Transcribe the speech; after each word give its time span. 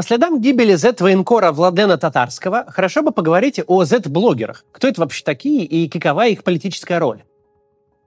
По 0.00 0.04
следам 0.04 0.40
гибели 0.40 0.76
Z-военкора 0.76 1.52
Владена 1.52 1.98
Татарского 1.98 2.64
хорошо 2.66 3.02
бы 3.02 3.12
поговорить 3.12 3.60
о 3.66 3.84
Z-блогерах. 3.84 4.64
Кто 4.72 4.88
это 4.88 5.02
вообще 5.02 5.22
такие 5.22 5.66
и 5.66 5.90
какова 5.90 6.26
их 6.26 6.42
политическая 6.42 6.98
роль? 6.98 7.22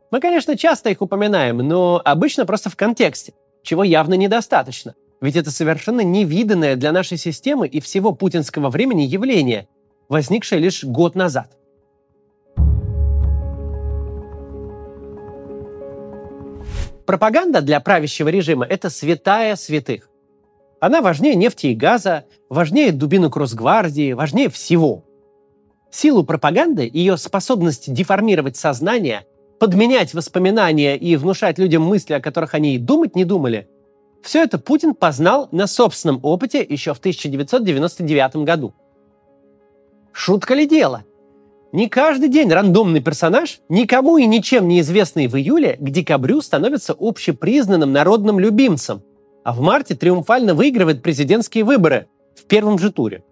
Мы, 0.09 0.19
конечно, 0.19 0.57
часто 0.57 0.89
их 0.89 1.03
упоминаем, 1.03 1.57
но 1.57 2.01
обычно 2.03 2.47
просто 2.47 2.71
в 2.71 2.75
контексте, 2.75 3.35
чего 3.61 3.83
явно 3.83 4.15
недостаточно. 4.15 4.95
Ведь 5.21 5.35
это 5.35 5.51
совершенно 5.51 6.01
невиданное 6.01 6.75
для 6.77 6.91
нашей 6.91 7.19
системы 7.19 7.67
и 7.67 7.79
всего 7.79 8.11
путинского 8.11 8.71
времени 8.71 9.03
явление, 9.03 9.67
возникшее 10.09 10.59
лишь 10.59 10.83
год 10.83 11.13
назад. 11.13 11.51
Пропаганда 17.05 17.61
для 17.61 17.79
правящего 17.79 18.29
режима– 18.29 18.65
это 18.67 18.89
святая 18.89 19.55
святых. 19.55 20.09
Она 20.83 21.01
важнее 21.01 21.35
нефти 21.35 21.67
и 21.67 21.75
газа, 21.75 22.25
важнее 22.49 22.91
дубинок 22.91 23.37
Росгвардии, 23.37 24.11
важнее 24.11 24.49
всего. 24.49 25.05
Силу 25.89 26.25
пропаганды, 26.25 26.89
ее 26.91 27.15
способность 27.15 27.93
деформировать 27.93 28.57
сознание, 28.57 29.25
подменять 29.61 30.13
воспоминания 30.13 30.97
и 30.97 31.15
внушать 31.15 31.57
людям 31.57 31.83
мысли, 31.83 32.15
о 32.15 32.19
которых 32.19 32.53
они 32.53 32.75
и 32.75 32.79
думать 32.79 33.15
не 33.15 33.23
думали, 33.23 33.69
все 34.21 34.43
это 34.43 34.59
Путин 34.59 34.93
познал 34.93 35.47
на 35.53 35.67
собственном 35.67 36.19
опыте 36.21 36.61
еще 36.61 36.93
в 36.93 36.97
1999 36.97 38.43
году. 38.43 38.73
Шутка 40.11 40.53
ли 40.53 40.67
дело? 40.67 41.05
Не 41.71 41.87
каждый 41.87 42.27
день 42.27 42.51
рандомный 42.51 42.99
персонаж, 42.99 43.61
никому 43.69 44.17
и 44.17 44.25
ничем 44.25 44.67
неизвестный 44.67 45.27
в 45.27 45.37
июле, 45.37 45.77
к 45.79 45.89
декабрю 45.89 46.41
становится 46.41 46.93
общепризнанным 46.99 47.93
народным 47.93 48.37
любимцем, 48.37 49.01
а 49.43 49.53
в 49.53 49.61
марте 49.61 49.95
триумфально 49.95 50.53
выигрывает 50.53 51.01
президентские 51.01 51.63
выборы 51.63 52.07
в 52.35 52.45
первом 52.45 52.79
же 52.79 52.91
туре. 52.91 53.23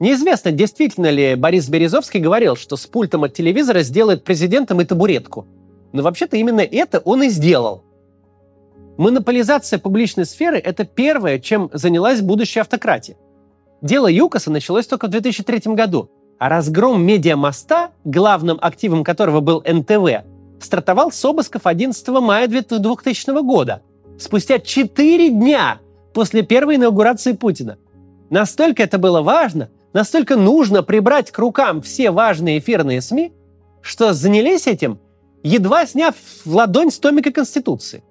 Неизвестно, 0.00 0.52
действительно 0.52 1.10
ли 1.10 1.34
Борис 1.34 1.68
Березовский 1.68 2.20
говорил, 2.20 2.54
что 2.54 2.76
с 2.76 2.86
пультом 2.86 3.24
от 3.24 3.34
телевизора 3.34 3.82
сделает 3.82 4.24
президентом 4.24 4.80
и 4.80 4.84
табуретку. 4.84 5.46
Но 5.92 6.02
вообще-то 6.02 6.36
именно 6.36 6.60
это 6.60 7.00
он 7.00 7.24
и 7.24 7.28
сделал. 7.28 7.82
Монополизация 8.96 9.78
публичной 9.78 10.26
сферы– 10.26 10.58
это 10.64 10.84
первое, 10.84 11.38
чем 11.38 11.70
занялась 11.72 12.20
будущая 12.20 12.62
автократия. 12.62 13.16
Дело 13.80 14.08
ЮКОСа 14.08 14.50
началось 14.50 14.86
только 14.86 15.06
в 15.06 15.10
2003 15.10 15.74
году, 15.74 16.10
а 16.38 16.48
разгром 16.48 17.04
медиамоста, 17.04 17.90
главным 18.04 18.58
активом 18.60 19.04
которого 19.04 19.40
был 19.40 19.62
НТВ, 19.66 20.24
стартовал 20.60 21.12
с 21.12 21.24
обысков 21.24 21.66
11 21.66 22.08
мая 22.08 22.48
2000 22.48 23.42
года, 23.42 23.82
спустя 24.18 24.58
4 24.58 25.30
дня 25.30 25.80
после 26.12 26.42
первой 26.42 26.76
инаугурации 26.76 27.32
Путина. 27.32 27.78
Настолько 28.30 28.82
это 28.82 28.98
было 28.98 29.22
важно, 29.22 29.70
настолько 29.92 30.36
нужно 30.36 30.82
прибрать 30.82 31.30
к 31.30 31.38
рукам 31.38 31.80
все 31.80 32.10
важные 32.10 32.58
эфирные 32.58 33.00
СМИ, 33.00 33.32
что 33.80 34.12
занялись 34.12 34.66
этим, 34.66 34.98
едва 35.42 35.86
сняв 35.86 36.14
в 36.44 36.54
ладонь 36.54 36.90
с 36.90 36.98
томика 36.98 37.32
Конституции. 37.32 38.02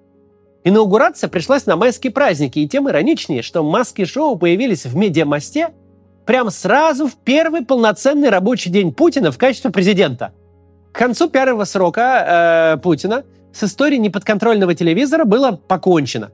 Инаугурация 0.64 1.28
пришлась 1.28 1.66
на 1.66 1.76
майские 1.76 2.12
праздники, 2.12 2.58
и 2.58 2.68
тем 2.68 2.88
ироничнее, 2.88 3.42
что 3.42 3.62
маски-шоу 3.62 4.36
появились 4.36 4.86
в 4.86 4.96
медиамосте 4.96 5.70
прямо 6.26 6.50
сразу 6.50 7.06
в 7.06 7.14
первый 7.16 7.64
полноценный 7.64 8.28
рабочий 8.28 8.70
день 8.70 8.92
Путина 8.92 9.30
в 9.30 9.38
качестве 9.38 9.70
президента. 9.70 10.32
К 10.92 10.98
концу 10.98 11.30
первого 11.30 11.64
срока 11.64 12.74
э, 12.74 12.82
Путина 12.82 13.24
с 13.58 13.64
историей 13.64 13.98
неподконтрольного 13.98 14.74
телевизора 14.74 15.24
было 15.24 15.52
покончено. 15.52 16.30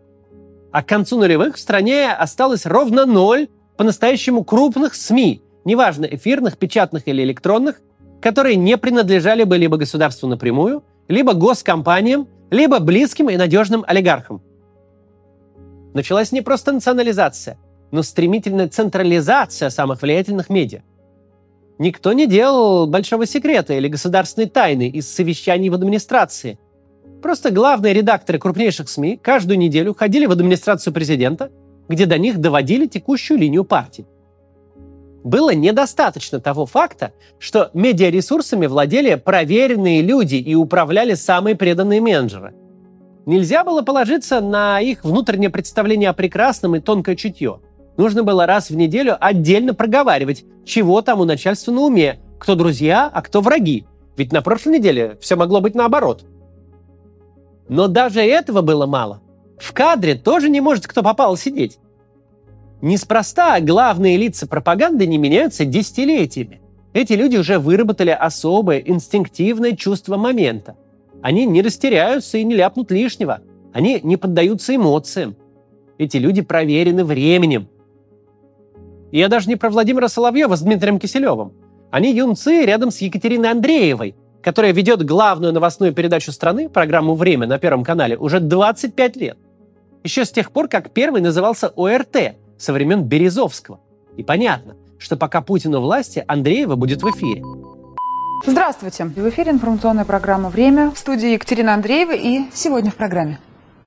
А 0.73 0.83
к 0.83 0.87
концу 0.87 1.19
нулевых 1.19 1.57
в 1.57 1.61
стране 1.61 2.13
осталось 2.13 2.67
ровно 2.67 3.07
ноль 3.07 3.49
по-настоящему 3.77 4.45
крупных 4.45 4.95
СМИ, 4.95 5.43
неважно, 5.65 6.05
эфирных, 6.05 6.59
печатных 6.59 7.09
или 7.09 7.23
электронных, 7.23 7.81
которые 8.21 8.57
не 8.57 8.77
принадлежали 8.77 9.45
бы 9.45 9.57
либо 9.57 9.77
государству 9.77 10.29
напрямую, 10.29 10.85
либо 11.09 11.35
госкомпаниям, 11.35 12.29
либо 12.51 12.79
близким 12.79 13.31
и 13.31 13.37
надежным 13.37 13.85
олигархам. 13.87 14.43
Началась 15.95 16.33
не 16.33 16.43
просто 16.43 16.73
национализация, 16.73 17.59
но 17.91 18.03
стремительная 18.03 18.69
централизация 18.69 19.71
самых 19.71 20.03
влиятельных 20.03 20.51
медиа. 20.51 20.83
Никто 21.79 22.13
не 22.13 22.27
делал 22.27 22.87
большого 22.87 23.27
секрета 23.27 23.75
или 23.75 23.89
государственной 23.89 24.49
тайны 24.49 24.89
из 24.89 25.13
совещаний 25.13 25.69
в 25.69 25.75
администрации. 25.75 26.59
Просто 27.25 27.51
главные 27.51 27.95
редакторы 27.95 28.39
крупнейших 28.39 28.87
СМИ 28.87 29.17
каждую 29.17 29.57
неделю 29.57 29.95
ходили 29.95 30.27
в 30.27 30.33
администрацию 30.33 30.93
президента, 30.93 31.51
где 31.89 32.05
до 32.05 32.19
них 32.19 32.37
доводили 32.37 32.87
текущую 32.87 33.39
линию 33.39 33.65
партии. 33.65 34.05
Было 35.25 35.55
недостаточно 35.55 36.39
того 36.39 36.67
факта, 36.67 37.15
что 37.39 37.71
медиаресурсами 37.73 38.67
владели 38.67 39.15
проверенные 39.15 40.03
люди 40.03 40.35
и 40.35 40.55
управляли 40.55 41.15
самые 41.15 41.57
преданные 41.57 42.03
менеджеры. 42.03 42.53
Нельзя 43.25 43.65
было 43.65 43.81
положиться 43.81 44.43
на 44.43 44.83
их 44.83 45.03
внутреннее 45.03 45.49
представление 45.49 46.11
о 46.11 46.13
прекрасном 46.13 46.77
и 46.77 46.81
тонкое 46.81 47.17
чутье. 47.17 47.61
Нужно 47.97 48.23
было 48.23 48.45
раз 48.45 48.69
в 48.69 48.77
неделю 48.77 49.17
отдельно 49.19 49.73
проговаривать, 49.73 50.45
чего 50.67 51.01
там 51.01 51.21
у 51.21 51.25
начальства 51.25 51.73
на 51.73 51.81
уме, 51.81 52.21
кто 52.39 52.55
друзья, 52.55 53.11
а 53.11 53.23
кто 53.23 53.41
враги. 53.41 53.87
Ведь 54.19 54.31
на 54.31 54.43
прошлой 54.43 54.77
неделе 54.79 55.17
все 55.23 55.37
могло 55.37 55.63
быть 55.63 55.75
наоборот. 55.75 56.27
Но 57.69 57.89
даже 57.89 58.21
этого 58.21 58.63
было 58.63 58.87
мало. 58.87 59.21
В 59.59 59.73
кадре 59.73 60.15
тоже 60.15 60.49
не 60.49 60.61
может 60.61 60.87
кто 60.87 61.03
попал 61.03 61.37
сидеть. 61.37 61.79
Неспроста 62.83 63.61
главные 63.61 64.17
лица 64.17 64.47
пропаганды 64.47 65.07
не 65.07 65.17
меняются 65.17 65.65
десятилетиями. 65.65 66.61
Эти 66.93 67.15
люди 67.15 67.37
уже 67.37 67.59
выработали 67.59 68.11
особое 68.11 68.79
инстинктивное 68.79 69.73
чувство 69.73 70.17
момента. 70.17 70.77
Они 71.23 71.47
не 71.47 71.63
растеряются 71.63 72.39
и 72.39 72.45
не 72.45 72.55
ляпнут 72.55 72.91
лишнего. 72.91 73.41
Они 73.73 74.01
не 74.03 74.17
поддаются 74.17 74.77
эмоциям. 74.77 75.37
Эти 75.97 76.19
люди 76.19 76.43
проверены 76.43 77.05
временем. 77.05 77.69
Я 79.11 79.29
даже 79.29 79.49
не 79.49 79.57
про 79.57 79.71
Владимира 79.71 80.09
Соловьева 80.09 80.57
с 80.57 80.61
Дмитрием 80.61 80.99
Киселевым. 80.99 81.53
Они 81.91 82.13
юнцы 82.13 82.65
рядом 82.67 82.91
с 82.91 82.99
Екатериной 82.99 83.51
Андреевой, 83.51 84.17
которая 84.45 84.73
ведет 84.73 85.03
главную 85.05 85.53
новостную 85.53 85.93
передачу 85.95 86.31
страны, 86.31 86.69
программу 86.69 87.15
«Время» 87.15 87.47
на 87.47 87.59
Первом 87.59 87.83
канале, 87.83 88.17
уже 88.17 88.39
25 88.39 89.17
лет. 89.17 89.39
Еще 90.05 90.25
с 90.27 90.31
тех 90.31 90.53
пор, 90.53 90.69
как 90.69 90.91
первый 90.91 91.23
назывался 91.23 91.69
ОРТ– 91.69 92.37
со 92.59 92.73
времен 92.73 93.03
Березовского. 93.05 93.81
И 94.17 94.23
понятно, 94.23 94.77
что 94.99 95.17
пока 95.17 95.41
Путин 95.41 95.75
у 95.75 95.81
власти, 95.81 96.25
Андреева 96.27 96.77
будет 96.77 97.03
в 97.03 97.11
эфире. 97.11 97.43
Здравствуйте. 98.47 99.05
В 99.07 99.29
эфире 99.29 99.53
информационная 99.53 100.05
программа 100.05 100.51
«Время». 100.51 100.91
В 100.91 100.99
студии 100.99 101.33
Екатерина 101.33 101.75
Андреева 101.75 102.15
и 102.15 102.43
сегодня 102.53 102.91
в 102.91 102.95
программе. 102.95 103.39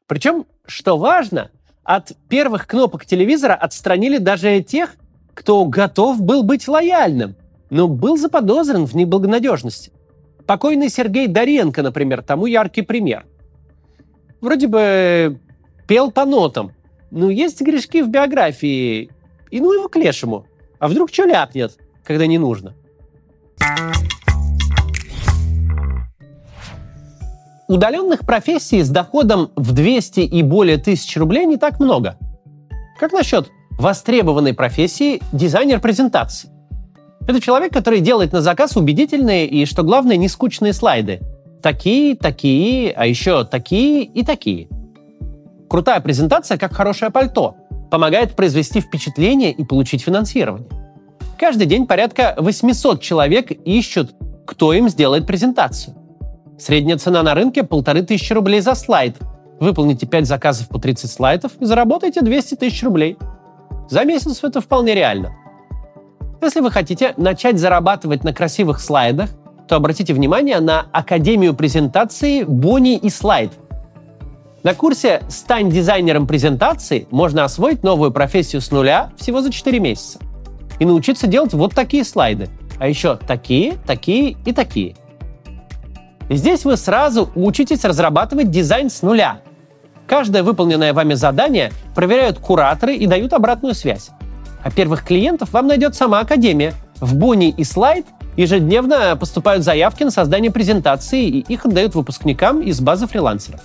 Причем, 0.08 0.46
что 0.66 0.98
важно, 0.98 1.52
от 1.84 2.14
первых 2.30 2.68
кнопок 2.68 3.06
телевизора 3.06 3.54
отстранили 3.54 4.18
даже 4.18 4.62
тех, 4.62 4.96
кто 5.34 5.64
готов 5.66 6.22
был 6.22 6.44
быть 6.44 6.68
лояльным, 6.68 7.36
но 7.70 7.88
был 7.88 8.18
заподозрен 8.18 8.86
в 8.86 8.96
неблагонадежности. 8.96 9.92
Покойный 10.48 10.90
Сергей 10.90 11.28
Доренко, 11.28 11.84
например, 11.84 12.24
тому 12.24 12.46
яркий 12.46 12.82
пример. 12.82 13.26
Вроде 14.40 14.68
бы 14.68 15.40
пел 15.88 16.10
по 16.10 16.26
нотам, 16.26 16.72
ну, 17.12 17.30
есть 17.30 17.62
грешки 17.62 18.02
в 18.02 18.10
биографии, 18.10 19.12
и 19.52 19.60
ну 19.60 19.74
его 19.74 19.90
к 19.90 19.98
лешему. 19.98 20.46
А 20.80 20.88
вдруг 20.88 21.12
что 21.12 21.26
ляпнет, 21.26 21.78
когда 22.04 22.28
не 22.28 22.38
нужно? 22.38 22.76
Удаленных 27.68 28.26
профессий 28.26 28.82
с 28.82 28.90
доходом 28.90 29.52
в 29.58 29.74
200 29.74 30.22
и 30.22 30.44
более 30.44 30.78
тысяч 30.78 31.18
рублей 31.18 31.46
не 31.46 31.58
так 31.58 31.82
много. 31.82 32.18
Как 32.98 33.12
насчет 33.12 33.50
востребованной 33.72 34.54
профессии 34.54 35.22
дизайнер 35.34 35.82
презентации? 35.82 36.57
Это 37.28 37.42
человек, 37.42 37.74
который 37.74 38.00
делает 38.00 38.32
на 38.32 38.42
заказ 38.42 38.76
убедительные 38.78 39.48
и, 39.48 39.66
что 39.66 39.84
главное, 39.84 40.16
не 40.16 40.30
скучные 40.30 40.74
слайды. 40.74 41.22
Такие, 41.62 42.16
такие, 42.16 42.92
а 42.92 43.06
еще 43.06 43.44
такие 43.44 44.04
и 44.04 44.24
такие– 44.24 44.68
Крутая 45.70 46.00
презентация, 46.00 46.58
как 46.58 46.74
хорошее 46.74 47.12
пальто, 47.12 47.58
помогает 47.92 48.36
произвести 48.36 48.80
впечатление 48.80 49.52
и 49.52 49.66
получить 49.66 50.02
финансирование. 50.02 50.70
Каждый 51.38 51.68
день 51.68 51.86
порядка 51.86 52.36
800 52.38 53.02
человек 53.02 53.52
ищут, 53.52 54.16
кто 54.46 54.72
им 54.74 54.88
сделает 54.88 55.28
презентацию. 55.28 55.96
Средняя 56.58 56.98
цена 56.98 57.22
на 57.22 57.36
рынке– 57.36 57.64
полторы 57.64 58.02
тысячи 58.02 58.32
рублей 58.34 58.62
за 58.62 58.76
слайд. 58.76 59.18
Выполните 59.60 60.08
5 60.08 60.26
заказов 60.26 60.70
по 60.70 60.80
30 60.80 61.12
слайдов 61.12 61.52
и 61.60 61.66
заработайте 61.66 62.22
200 62.22 62.56
тысяч 62.56 62.82
рублей. 62.84 63.18
За 63.90 64.06
месяц 64.06 64.44
это 64.44 64.62
вполне 64.62 64.96
реально. 64.96 65.36
Если 66.42 66.60
вы 66.60 66.72
хотите 66.72 67.14
начать 67.18 67.60
зарабатывать 67.60 68.24
на 68.24 68.34
красивых 68.34 68.80
слайдах, 68.80 69.30
то 69.68 69.76
обратите 69.76 70.14
внимание 70.14 70.60
на 70.60 70.86
Академию 70.92 71.54
презентации 71.54 72.44
Бонни 72.44 72.98
и 72.98 73.10
Слайд– 73.10 73.52
На 74.68 74.74
курсе 74.74 75.22
«Стань 75.30 75.70
дизайнером 75.70 76.28
презентации» 76.28 77.08
можно 77.10 77.46
освоить 77.46 77.84
новую 77.84 78.12
профессию 78.12 78.62
с 78.62 78.70
нуля 78.70 79.12
всего 79.16 79.42
за 79.42 79.50
4 79.50 79.80
месяца. 79.80 80.20
И 80.80 80.86
научиться 80.86 81.26
делать 81.26 81.54
вот 81.54 81.74
такие 81.74 82.04
слайды. 82.04 82.50
А 82.78 82.88
еще 82.88 83.16
такие, 83.16 83.76
такие 83.86 84.36
и 84.46 84.52
такие. 84.52 84.98
Здесь 86.30 86.66
вы 86.66 86.76
сразу 86.76 87.30
учитесь 87.36 87.86
разрабатывать 87.86 88.52
дизайн 88.52 88.90
с 88.90 89.02
нуля. 89.04 89.40
Каждое 90.06 90.44
выполненное 90.44 90.94
вами 90.94 91.14
задание 91.14 91.72
проверяют 91.96 92.40
кураторы 92.40 92.96
и 92.96 93.08
дают 93.08 93.32
обратную 93.32 93.74
связь. 93.74 94.10
А 94.68 94.70
первых 94.70 95.06
клиентов 95.06 95.54
вам 95.54 95.68
найдет 95.68 95.96
сама 95.96 96.20
Академия. 96.20 96.74
В 97.00 97.16
Буни 97.16 97.52
и 97.52 97.64
Слайд 97.64 98.06
ежедневно 98.36 99.16
поступают 99.16 99.64
заявки 99.64 100.04
на 100.04 100.12
создание 100.12 100.52
презентации, 100.52 101.24
и 101.26 101.40
их 101.40 101.66
отдают 101.66 101.96
выпускникам 101.96 102.62
из 102.62 102.82
базы 102.82 103.08
фрилансеров. 103.08 103.62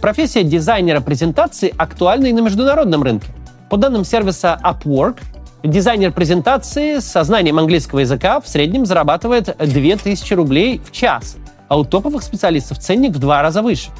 Профессия 0.00 0.42
дизайнера 0.42 1.00
презентации 1.00 1.72
актуальна 1.78 2.26
и 2.26 2.32
на 2.32 2.40
международном 2.40 3.04
рынке. 3.04 3.28
По 3.70 3.76
данным 3.76 4.04
сервиса 4.04 4.60
Upwork, 4.64 5.18
дизайнер 5.62 6.10
презентации 6.10 6.98
с 6.98 7.22
знанием 7.22 7.60
английского 7.60 8.00
языка 8.00 8.40
в 8.40 8.48
среднем 8.48 8.86
зарабатывает 8.86 9.56
2000 9.56 10.34
рублей 10.34 10.80
в 10.84 10.90
час, 10.90 11.36
а 11.68 11.78
у 11.78 11.84
топовых 11.84 12.24
специалистов 12.24 12.80
ценник 12.80 13.12
в 13.12 13.20
два 13.20 13.40
раза 13.40 13.62
выше. 13.62 13.90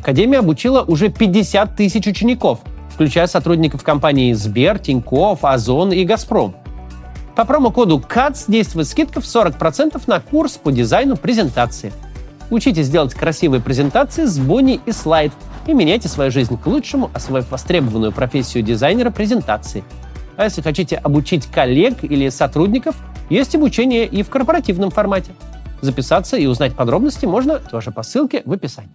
Академия 0.00 0.38
обучила 0.38 0.80
уже 0.80 1.10
50 1.10 1.76
тысяч 1.76 2.06
учеников, 2.06 2.60
включая 2.92 3.26
сотрудников 3.26 3.82
компаний 3.82 4.34
Сбер, 4.34 4.78
Тинькофф, 4.78 5.44
Озон 5.44 5.92
и 5.92 6.04
Газпром. 6.04 6.54
По 7.34 7.44
промокоду 7.44 7.98
CATS 7.98 8.44
действует 8.48 8.88
скидка 8.88 9.20
в 9.20 9.24
40% 9.24 10.00
на 10.06 10.20
курс 10.20 10.52
по 10.52 10.70
дизайну 10.70 11.16
презентации– 11.16 11.92
Учитесь 12.52 12.90
делать 12.90 13.14
красивые 13.14 13.62
презентации 13.62 14.26
с 14.26 14.38
Бонни 14.38 14.78
и 14.84 14.92
слайд 14.92 15.32
и 15.66 15.72
меняйте 15.72 16.06
свою 16.08 16.30
жизнь 16.30 16.58
к 16.58 16.66
лучшему, 16.66 17.10
освоив 17.14 17.50
востребованную 17.50 18.12
профессию 18.12 18.62
дизайнера 18.62 19.10
презентации. 19.10 19.84
А 20.36 20.44
если 20.44 20.60
хотите 20.60 20.96
обучить 20.96 21.46
коллег 21.46 22.04
или 22.04 22.28
сотрудников, 22.28 22.94
есть 23.30 23.54
обучение 23.54 24.06
и 24.06 24.22
в 24.22 24.28
корпоративном 24.28 24.90
формате. 24.90 25.32
Записаться 25.80 26.36
и 26.36 26.44
узнать 26.44 26.74
подробности 26.74 27.24
можно 27.24 27.58
тоже 27.58 27.90
по 27.90 28.02
ссылке 28.02 28.42
в 28.44 28.52
описании. 28.52 28.90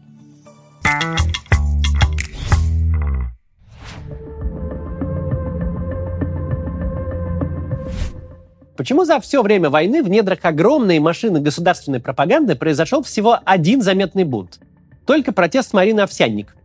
Почему 8.78 9.06
за 9.06 9.20
все 9.20 9.42
время 9.42 9.72
войны 9.72 10.04
в 10.04 10.10
недрах 10.10 10.40
огромной 10.44 11.00
машины 11.00 11.42
государственной 11.42 12.00
пропаганды 12.00 12.56
произошел 12.56 13.02
всего 13.02 13.40
один 13.44 13.82
заметный 13.82 14.24
бунт? 14.24 14.60
Только 15.08 15.32
протест 15.32 15.74
Марины 15.74 16.02
Овсянник. 16.02 16.56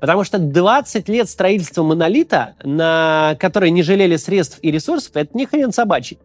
Потому 0.00 0.24
что 0.24 0.38
20 0.38 1.08
лет 1.08 1.30
строительства 1.30 1.84
монолита, 1.84 2.56
на 2.64 3.36
который 3.38 3.70
не 3.70 3.84
жалели 3.84 4.16
средств 4.16 4.58
и 4.62 4.70
ресурсов, 4.72 5.12
это 5.14 5.36
не 5.38 5.46
хрен 5.46 5.72
собачий. 5.72 6.18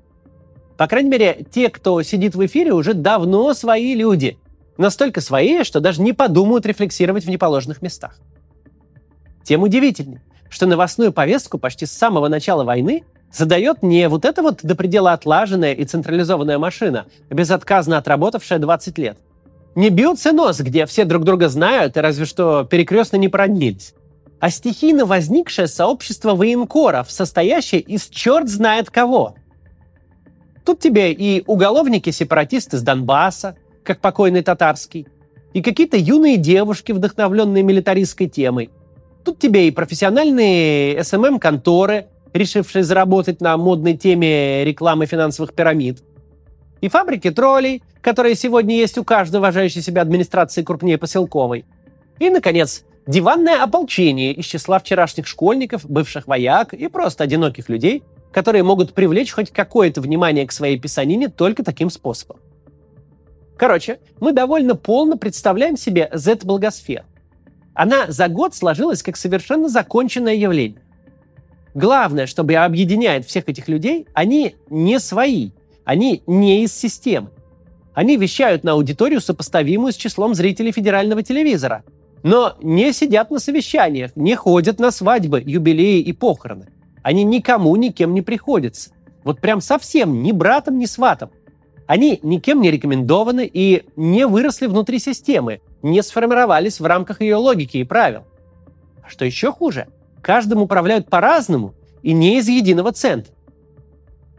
По 0.77 0.87
крайней 0.87 1.11
мере, 1.11 1.45
те, 1.51 1.69
кто 1.69 2.01
сидит 2.01 2.33
в 2.33 2.43
эфире, 2.43 2.73
уже 2.73 2.95
давно 2.95 3.53
свои 3.53 3.93
люди. 3.93 4.39
Настолько 4.77 5.21
свои, 5.21 5.63
что 5.63 5.79
даже 5.79 6.01
не 6.01 6.11
подумают 6.11 6.65
рефлексировать 6.65 7.25
в 7.25 7.29
неположенных 7.29 7.83
местах. 7.83 8.17
Тем 9.43 9.61
удивительнее, 9.61 10.23
что 10.49 10.65
новостную 10.65 11.13
повестку 11.13 11.59
почти 11.59 11.85
с 11.85 11.91
самого 11.91 12.29
начала 12.29 12.63
войны 12.63 13.03
задает 13.33 13.83
не 13.83 14.07
вот 14.09 14.25
эта 14.25 14.41
вот 14.41 14.59
до 14.63 14.75
предела 14.75 15.13
отлаженная 15.13 15.73
и 15.73 15.85
централизованная 15.85 16.57
машина, 16.57 17.05
безотказно 17.29 17.97
отработавшая 17.97 18.59
20 18.59 18.97
лет. 18.97 19.17
Не 19.75 19.89
биоценоз, 19.89 20.59
где 20.59 20.85
все 20.85 21.05
друг 21.05 21.23
друга 21.23 21.47
знают 21.47 21.95
и 21.95 22.01
разве 22.01 22.25
что 22.25 22.65
перекрестно 22.65 23.17
не 23.17 23.29
породнились. 23.29 23.93
А 24.39 24.49
стихийно 24.49 25.05
возникшее 25.05 25.67
сообщество 25.67 26.35
военкоров, 26.35 27.11
состоящее 27.11 27.79
из 27.79 28.07
черт 28.07 28.49
знает 28.49 28.89
кого. 28.89 29.35
Тут 30.65 30.79
тебе 30.79 31.11
и 31.13 31.43
уголовники-сепаратисты 31.45 32.77
с 32.77 32.81
Донбасса, 32.81 33.55
как 33.83 34.01
покойный 34.01 34.41
татарский, 34.41 35.07
и 35.53 35.61
какие-то 35.61 35.97
юные 35.97 36.37
девушки, 36.37 36.91
вдохновленные 36.91 37.63
милитаристской 37.63 38.27
темой. 38.27 38.69
Тут 39.23 39.39
тебе 39.39 39.67
и 39.67 39.71
профессиональные 39.71 41.03
СММ-конторы, 41.03 42.07
решившие 42.33 42.83
заработать 42.83 43.41
на 43.41 43.57
модной 43.57 43.95
теме 43.95 44.63
рекламы 44.63 45.05
финансовых 45.05 45.53
пирамид. 45.53 46.03
И 46.81 46.89
фабрики 46.89 47.29
троллей, 47.29 47.83
которые 48.01 48.35
сегодня 48.35 48.75
есть 48.75 48.97
у 48.97 49.03
каждой 49.03 49.37
уважающей 49.37 49.81
себя 49.81 50.01
администрации 50.01 50.63
крупнее 50.63 50.97
поселковой. 50.97 51.65
И, 52.19 52.29
наконец, 52.29 52.83
диванное 53.05 53.61
ополчение 53.63 54.33
из 54.33 54.45
числа 54.45 54.79
вчерашних 54.79 55.27
школьников, 55.27 55.89
бывших 55.89 56.27
вояк 56.27 56.73
и 56.73 56.87
просто 56.87 57.23
одиноких 57.23 57.69
людей, 57.69 58.03
которые 58.31 58.63
могут 58.63 58.93
привлечь 58.93 59.31
хоть 59.31 59.51
какое-то 59.51 60.01
внимание 60.01 60.47
к 60.47 60.51
своей 60.51 60.79
писанине 60.79 61.27
только 61.27 61.63
таким 61.63 61.89
способом. 61.89 62.37
Короче, 63.57 63.99
мы 64.19 64.31
довольно 64.31 64.75
полно 64.75 65.17
представляем 65.17 65.77
себе 65.77 66.09
Z-благосферу. 66.13 67.05
Она 67.73 68.05
за 68.07 68.27
год 68.27 68.55
сложилась 68.55 69.03
как 69.03 69.17
совершенно 69.17 69.69
законченное 69.69 70.33
явление. 70.33 70.81
Главное, 71.73 72.27
что 72.27 72.41
объединяет 72.41 73.25
всех 73.25 73.47
этих 73.47 73.67
людей, 73.67 74.07
они 74.13 74.55
не 74.69 74.99
свои, 74.99 75.51
они 75.85 76.21
не 76.27 76.63
из 76.63 76.73
системы. 76.73 77.29
Они 77.93 78.17
вещают 78.17 78.63
на 78.63 78.73
аудиторию, 78.73 79.21
сопоставимую 79.21 79.93
с 79.93 79.95
числом 79.95 80.33
зрителей 80.33 80.71
федерального 80.71 81.23
телевизора, 81.23 81.83
но 82.23 82.55
не 82.61 82.93
сидят 82.93 83.31
на 83.31 83.39
совещаниях, 83.39 84.11
не 84.15 84.35
ходят 84.35 84.79
на 84.79 84.91
свадьбы, 84.91 85.41
юбилеи 85.45 86.01
и 86.01 86.13
похороны. 86.13 86.67
Они 87.03 87.23
никому 87.23 87.75
никем 87.75 88.13
не 88.13 88.21
приходятся. 88.21 88.91
Вот 89.23 89.39
прям 89.39 89.61
совсем 89.61 90.23
ни 90.23 90.31
братом, 90.31 90.77
ни 90.77 90.85
сватом. 90.85 91.31
Они 91.87 92.19
никем 92.23 92.61
не 92.61 92.71
рекомендованы 92.71 93.49
и 93.51 93.83
не 93.95 94.25
выросли 94.25 94.67
внутри 94.67 94.99
системы, 94.99 95.61
не 95.81 96.01
сформировались 96.03 96.79
в 96.79 96.85
рамках 96.85 97.21
ее 97.21 97.35
логики 97.35 97.77
и 97.77 97.83
правил. 97.83 98.23
А 99.03 99.09
что 99.09 99.25
еще 99.25 99.51
хуже– 99.51 99.87
Каждым 100.21 100.61
управляют 100.61 101.09
по-разному 101.09 101.73
и 102.03 102.13
не 102.13 102.37
из 102.37 102.47
единого 102.47 102.91
центра. 102.91 103.33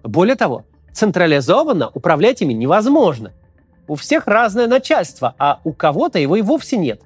Более 0.02 0.36
того, 0.36 0.64
централизованно 0.92 1.90
управлять 1.92 2.42
ими 2.42 2.52
невозможно. 2.52 3.32
У 3.88 3.96
всех 3.96 4.26
разное 4.26 4.66
начальство, 4.66 5.34
а 5.38 5.60
у 5.64 5.72
кого-то 5.72 6.18
его 6.18 6.36
и 6.36 6.42
вовсе 6.42 6.76
нет. 6.76 7.02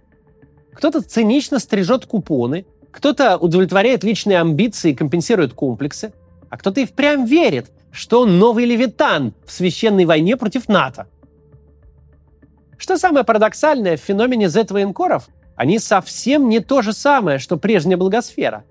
Кто-то 0.74 1.00
цинично 1.00 1.58
стрижет 1.58 2.06
купоны, 2.06 2.66
кто-то 2.90 3.38
удовлетворяет 3.38 4.04
личные 4.04 4.40
амбиции 4.40 4.92
и 4.92 4.94
компенсирует 4.94 5.52
комплексы, 5.54 6.12
а 6.50 6.58
кто-то 6.58 6.80
и 6.80 6.86
впрямь 6.86 7.26
верит, 7.26 7.70
что 7.92 8.22
он 8.22 8.38
новый 8.38 8.66
левитан 8.66 9.34
в 9.46 9.52
священной 9.52 10.04
войне 10.04 10.36
против 10.36 10.68
НАТО. 10.68 11.06
Что 12.76 12.98
самое 12.98 13.24
парадоксальное 13.24 13.96
в 13.96 14.00
феномене 14.00 14.50
Z-военкоров, 14.50 15.28
они 15.56 15.78
совсем 15.78 16.48
не 16.48 16.60
то 16.60 16.82
же 16.82 16.92
самое, 16.92 17.38
что 17.38 17.56
прежняя 17.56 17.96
благосфера. 17.96 18.64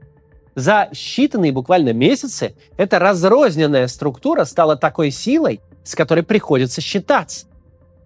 За 0.54 0.88
считанные 0.94 1.52
буквально 1.52 1.92
месяцы 1.92 2.56
эта 2.78 3.00
разрозненная 3.00 3.88
структура 3.88 4.46
стала 4.46 4.78
такой 4.78 5.12
силой, 5.12 5.60
с 5.84 5.96
которой 5.96 6.24
приходится 6.24 6.80
считаться. 6.80 7.48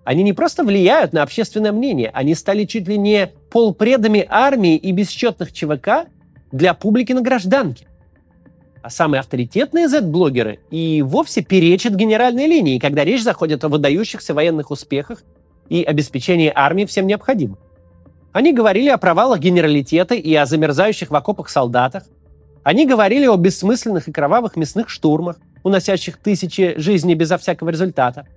Они 0.03 0.23
не 0.23 0.33
просто 0.33 0.63
влияют 0.63 1.13
на 1.13 1.21
общественное 1.21 1.71
мнение, 1.71 2.09
они 2.13 2.33
стали 2.33 2.65
чуть 2.65 2.87
ли 2.87 2.97
не 2.97 3.27
полпредами 3.51 4.25
армии 4.27 4.75
и 4.75 4.91
бесчетных 4.91 5.53
ЧВК 5.53 6.07
для 6.51 6.73
публики 6.73 7.11
на 7.11 7.21
гражданке. 7.21 7.85
А 8.81 8.89
самые 8.89 9.19
авторитетные 9.19 9.87
Z-блогеры 9.87 10.61
и 10.71 11.03
вовсе 11.05 11.43
перечат 11.43 11.93
генеральной 11.93 12.47
линии, 12.47 12.79
когда 12.79 13.03
речь 13.03 13.23
заходит 13.23 13.63
о 13.63 13.67
выдающихся 13.67 14.33
военных 14.33 14.71
успехах 14.71 15.21
и 15.67 15.83
обеспечении 15.83 16.51
армии 16.55 16.85
всем 16.85 17.05
необходимым. 17.05 17.59
Они 18.31 18.53
говорили 18.53 18.89
о 18.89 18.97
провалах 18.97 19.39
генералитета 19.39 20.13
и 20.13 20.33
о 20.35 20.45
замерзающих 20.45 21.09
в 21.09 21.15
окопах 21.15 21.49
солдатах. 21.49 22.03
Они 22.63 22.85
говорили 22.85 23.25
о 23.25 23.35
бессмысленных 23.37 24.07
и 24.07 24.11
кровавых 24.11 24.55
мясных 24.55 24.89
штурмах, 24.89 25.37
уносящих 25.63 26.17
тысячи 26.17 26.75
жизней 26.77 27.15
безо 27.15 27.37
всякого 27.37 27.69
результата. 27.69 28.27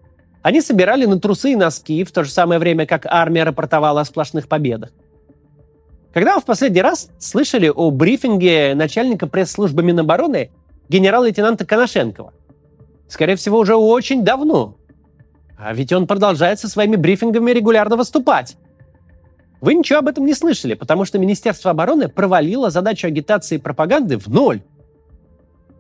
Они 0.41 0.61
собирали 0.61 1.05
на 1.05 1.21
трусы 1.21 1.53
и 1.53 1.57
носки, 1.57 2.05
в 2.05 2.13
то 2.13 2.25
же 2.25 2.31
самое 2.31 2.59
время 2.59 2.87
как 2.87 3.07
армия 3.07 3.45
рапортовала 3.45 4.01
о 4.01 4.05
сплошных 4.05 4.49
победах. 4.49 4.91
Когда 6.13 6.35
вы 6.35 6.41
в 6.41 6.45
последний 6.45 6.83
раз 6.83 7.11
слышали 7.19 7.69
о 7.69 7.91
брифинге 7.91 8.75
начальника 8.75 9.27
пресс-службы 9.27 9.83
Минобороны 9.83 10.51
генерал-лейтенанта 10.89 11.65
Коношенкова? 11.65 12.33
Скорее 13.09 13.37
всего, 13.37 13.59
уже 13.59 13.77
очень 13.77 14.25
давно. 14.25 14.77
А 15.57 15.73
ведь 15.73 15.93
он 15.93 16.07
продолжает 16.07 16.59
со 16.59 16.69
своими 16.69 16.97
брифингами 16.97 17.51
регулярно 17.51 17.97
выступать. 17.97 18.57
Вы 19.63 19.75
ничего 19.75 20.01
об 20.01 20.09
этом 20.09 20.27
не 20.27 20.35
слышали, 20.35 20.75
потому 20.75 21.05
что 21.05 21.21
Министерство 21.21 21.71
обороны 21.71 22.09
провалило 22.09 22.69
задачу 22.69 23.07
агитации 23.07 23.55
и 23.55 23.59
пропаганды 23.59 24.19
в 24.19 24.27
ноль. 24.27 24.61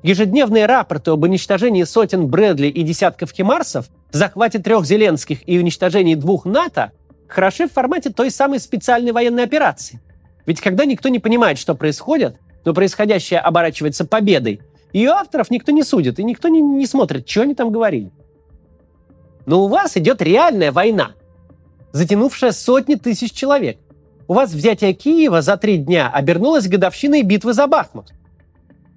Ежедневные 0.05 0.67
рапорты 0.67 1.11
об 1.11 1.25
уничтожении 1.25 1.83
сотен 1.83 2.29
Брэдли 2.29 2.69
и 2.69 2.85
десятков 2.85 3.33
Химарсов, 3.33 3.87
захвате 4.12 4.61
трех 4.61 4.85
Зеленских 4.85 5.41
и 5.49 5.59
уничтожении 5.59 6.15
двух 6.15 6.45
НАТО 6.45 6.93
хороши 7.27 7.67
в 7.67 7.73
формате 7.73 8.11
той 8.11 8.31
самой 8.31 8.61
специальной 8.61 9.11
военной 9.11 9.43
операции. 9.43 10.01
Ведь 10.47 10.61
когда 10.61 10.85
никто 10.85 11.09
не 11.09 11.19
понимает, 11.19 11.59
что 11.59 11.75
происходит, 11.75 12.37
но 12.65 12.75
происходящее 12.75 13.41
оборачивается 13.41 14.05
победой, 14.05 14.61
ее 14.93 15.11
авторов 15.11 15.51
никто 15.51 15.73
не 15.73 15.83
судит, 15.83 16.21
и 16.21 16.25
никто 16.25 16.47
не, 16.47 16.61
не 16.61 16.87
смотрит, 16.87 17.29
что 17.29 17.43
они 17.43 17.57
там 17.57 17.73
говорили. 17.73 18.12
Но 19.45 19.65
у 19.65 19.67
вас 19.67 19.97
идет 19.97 20.23
реальная 20.23 20.71
война, 20.71 21.12
затянувшая 21.92 22.52
сотни 22.52 22.96
тысяч 22.96 23.32
человек. 23.32 23.78
У 24.28 24.34
вас 24.34 24.52
взятие 24.52 24.94
Киева 24.94 25.42
за 25.42 25.56
три 25.56 25.76
дня 25.76 26.11
обернулось 26.12 26.68
годовщиной 26.68 27.22
битвы 27.22 27.52
за 27.52 27.66
Бахмут. 27.66 28.12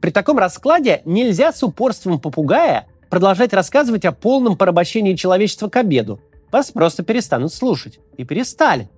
При 0.02 0.12
таком 0.12 0.38
раскладе 0.38 1.02
нельзя 1.06 1.52
с 1.52 1.64
упорством 1.64 2.20
попугая 2.20 2.88
продолжать 3.10 3.54
рассказывать 3.54 4.06
о 4.06 4.12
полном 4.12 4.58
порабощении 4.58 5.16
человечества 5.16 5.68
к 5.68 5.76
обеду. 5.78 6.20
Вас 6.52 6.72
просто 6.72 7.04
перестанут 7.04 7.54
слушать. 7.54 8.00
И 8.18 8.24
перестали. 8.24 8.90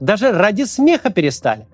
Даже 0.00 0.32
ради 0.32 0.64
смеха 0.64 1.10
перестали. 1.10 1.66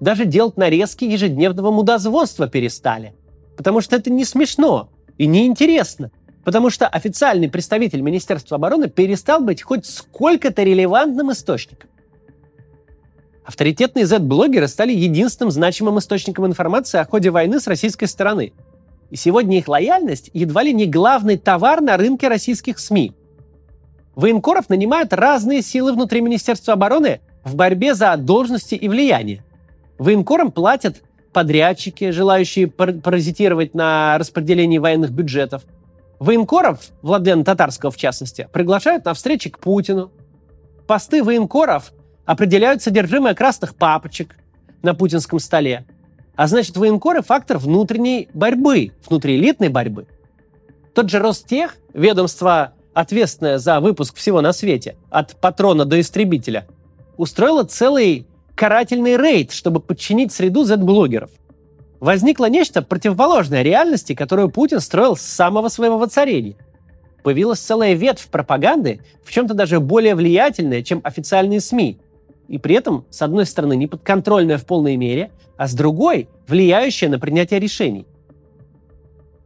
Даже 0.00 0.24
делать 0.24 0.56
нарезки 0.56 1.04
ежедневного 1.04 1.70
мудозвонства 1.70 2.48
перестали. 2.48 3.14
Потому 3.56 3.80
что 3.80 3.96
это 3.96 4.10
не 4.10 4.24
смешно 4.24 4.90
и 5.18 5.26
не 5.26 5.46
интересно. 5.46 6.10
Потому 6.44 6.70
что 6.70 6.86
официальный 6.86 7.48
представитель 7.48 8.00
Министерства 8.00 8.56
обороны 8.56 8.88
перестал 8.88 9.40
быть 9.40 9.62
хоть 9.62 9.86
сколько-то 9.86 10.62
релевантным 10.62 11.32
источником. 11.32 11.90
Авторитетные 13.44 14.06
Z-блогеры 14.06 14.68
стали 14.68 14.92
единственным 14.92 15.50
значимым 15.50 15.98
источником 15.98 16.46
информации 16.46 16.98
о 16.98 17.04
ходе 17.04 17.30
войны 17.30 17.58
с 17.60 17.66
российской 17.66 18.06
стороны. 18.06 18.52
И 19.10 19.16
сегодня 19.16 19.58
их 19.58 19.66
лояльность 19.66 20.30
едва 20.32 20.62
ли 20.62 20.72
не 20.72 20.86
главный 20.86 21.36
товар 21.36 21.80
на 21.80 21.96
рынке 21.96 22.28
российских 22.28 22.78
СМИ. 22.78 23.12
Военкоров 24.14 24.68
нанимают 24.68 25.12
разные 25.12 25.62
силы 25.62 25.92
внутри 25.92 26.20
Министерства 26.20 26.74
обороны 26.74 27.20
в 27.42 27.56
борьбе 27.56 27.94
за 27.94 28.16
должности 28.16 28.74
и 28.74 28.88
влияние. 28.88 29.42
Военкорам 29.98 30.52
платят 30.52 31.02
подрядчики, 31.32 32.10
желающие 32.10 32.68
паразитировать 32.68 33.74
на 33.74 34.16
распределении 34.18 34.78
военных 34.78 35.10
бюджетов. 35.10 35.62
Военкоров, 36.20 36.80
Владлена 37.00 37.44
Татарского 37.44 37.90
в 37.90 37.96
частности, 37.96 38.46
приглашают 38.52 39.06
на 39.06 39.14
встречи 39.14 39.48
к 39.48 39.58
Путину. 39.58 40.12
Посты 40.86 41.24
военкоров 41.24 41.92
определяют 42.26 42.82
содержимое 42.82 43.34
красных 43.34 43.74
папочек 43.74 44.36
на 44.82 44.94
путинском 44.94 45.38
столе. 45.38 45.86
А 46.36 46.46
значит, 46.46 46.76
военкоры– 46.76 47.22
фактор 47.26 47.56
внутренней 47.56 48.28
борьбы, 48.34 48.92
внутриэлитной 49.08 49.70
борьбы. 49.70 50.06
Тот 50.94 51.08
же 51.08 51.20
Ростех, 51.20 51.76
ведомство, 51.94 52.74
ответственное 52.92 53.56
за 53.56 53.80
выпуск 53.80 54.16
всего 54.16 54.42
на 54.42 54.52
свете, 54.52 54.96
от 55.08 55.40
патрона 55.40 55.86
до 55.86 55.98
истребителя, 55.98 56.66
устроило 57.16 57.64
целый 57.64 58.26
карательный 58.54 59.16
рейд, 59.16 59.52
чтобы 59.52 59.80
подчинить 59.80 60.32
среду 60.32 60.64
Z-блогеров. 60.64 61.30
Возникло 62.00 62.48
нечто 62.48 62.82
противоположное 62.82 63.62
реальности, 63.62 64.14
которую 64.14 64.50
Путин 64.50 64.80
строил 64.80 65.16
с 65.16 65.22
самого 65.22 65.68
своего 65.68 65.98
воцарения– 65.98 66.56
появилась 67.22 67.60
целая 67.60 67.94
ветвь 67.94 68.26
пропаганды, 68.28 69.00
в 69.22 69.30
чем-то 69.30 69.54
даже 69.54 69.80
более 69.80 70.14
влиятельная, 70.14 70.82
чем 70.82 71.00
официальные 71.04 71.60
СМИ, 71.60 71.98
и 72.48 72.58
при 72.58 72.74
этом, 72.74 73.04
с 73.10 73.22
одной 73.22 73.46
стороны, 73.46 73.76
не 73.76 73.86
подконтрольная 73.86 74.58
в 74.58 74.66
полной 74.66 74.96
мере, 74.96 75.30
а 75.56 75.68
с 75.68 75.74
другой, 75.74 76.28
влияющая 76.48 77.08
на 77.08 77.18
принятие 77.18 77.60
решений. 77.60 78.06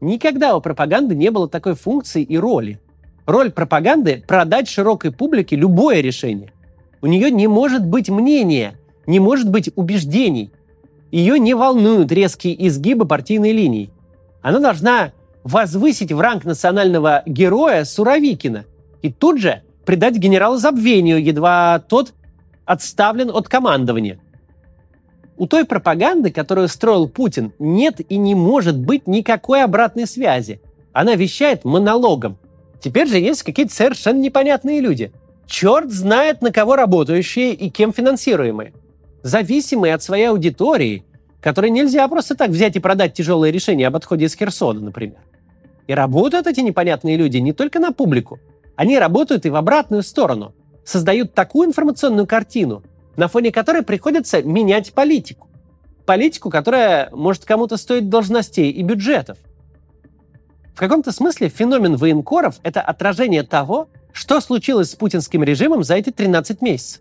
Никогда 0.01 0.57
у 0.57 0.61
пропаганды 0.61 1.15
не 1.15 1.31
было 1.31 1.49
такой 1.49 1.75
функции 1.75 2.23
и 2.23 2.37
роли. 2.37 2.81
Роль 3.27 3.51
пропаганды– 3.51 4.23
продать 4.29 4.69
широкой 4.69 5.13
публике 5.13 5.57
любое 5.57 6.01
решение. 6.01 6.53
У 7.01 7.07
нее 7.07 7.31
не 7.31 7.47
может 7.47 7.87
быть 7.87 8.11
мнения, 8.11 8.75
не 9.07 9.19
может 9.19 9.51
быть 9.51 9.71
убеждений. 9.77 10.51
Ее 11.15 11.39
не 11.39 11.55
волнуют 11.55 12.11
резкие 12.11 12.67
изгибы 12.67 13.07
партийной 13.07 13.53
линии. 13.53 13.89
Она 14.43 14.59
должна 14.59 15.13
возвысить 15.45 16.11
в 16.11 16.19
ранг 16.19 16.45
национального 16.45 17.23
героя 17.25 17.85
Суровикина 17.85 18.65
и 19.01 19.13
тут 19.13 19.39
же 19.39 19.63
придать 19.87 20.17
генералу 20.17 20.57
забвению, 20.57 21.23
едва 21.23 21.79
тот 21.89 22.15
отставлен 22.65 23.31
от 23.31 23.49
командования. 23.49 24.19
У 25.37 25.47
той 25.47 25.65
пропаганды, 25.65 26.33
которую 26.33 26.67
строил 26.67 27.09
Путин, 27.09 27.53
нет 27.61 28.01
и 28.09 28.17
не 28.17 28.35
может 28.35 28.77
быть 28.77 29.07
никакой 29.07 29.63
обратной 29.63 30.09
связи. 30.09 30.61
Она 30.93 31.15
вещает 31.15 31.65
монологом. 31.65 32.39
Теперь 32.81 33.07
же 33.07 33.21
есть 33.21 33.45
какие-то 33.45 33.73
совершенно 33.73 34.19
непонятные 34.19 34.81
люди. 34.81 35.13
Черт 35.47 35.93
знает, 35.93 36.43
на 36.43 36.51
кого 36.51 36.75
работающие 36.75 37.53
и 37.53 37.71
кем 37.71 37.93
финансируемые. 37.93 38.73
Зависимые 39.25 39.95
от 39.95 40.03
своей 40.03 40.27
аудитории, 40.27 41.05
которые 41.41 41.73
нельзя 41.73 42.07
просто 42.07 42.37
так 42.37 42.51
взять 42.51 42.77
и 42.77 42.81
продать 42.81 43.15
тяжелые 43.15 43.51
решения 43.51 43.89
об 43.89 43.97
отходе 43.97 44.27
из 44.27 44.37
Херсона, 44.37 44.81
например. 44.81 45.19
И 45.87 45.95
работают 45.95 46.47
эти 46.47 46.61
непонятные 46.61 47.17
люди 47.17 47.39
не 47.39 47.53
только 47.53 47.81
на 47.81 47.91
публику. 47.91 48.39
Они 48.77 48.99
работают 48.99 49.47
и 49.47 49.51
в 49.51 49.57
обратную 49.57 50.03
сторону– 50.03 50.55
создают 50.85 51.35
такую 51.35 51.69
информационную 51.69 52.27
картину, 52.27 52.83
на 53.17 53.29
фоне 53.29 53.51
которой 53.51 53.83
приходится 53.83 54.43
менять 54.43 54.93
политику. 54.93 55.49
Политику, 56.07 56.51
которая 56.51 57.09
может 57.13 57.45
кому-то 57.45 57.77
стоить 57.79 58.11
должностей 58.11 58.71
и 58.71 58.83
бюджетов. 58.83 59.39
В 60.75 60.79
каком-то 60.79 61.13
смысле 61.13 61.49
феномен 61.49 61.97
военкоров– 61.97 62.61
это 62.63 62.83
отражение 62.83 63.43
того, 63.43 63.89
что 64.13 64.41
случилось 64.41 64.91
с 64.91 64.95
путинским 64.95 65.43
режимом 65.43 65.83
за 65.83 65.95
эти 65.95 66.11
13 66.11 66.61
месяцев. 66.61 67.01